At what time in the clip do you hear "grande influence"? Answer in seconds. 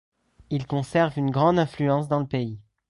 1.29-2.07